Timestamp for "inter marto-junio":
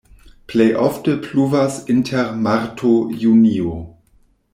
1.95-3.77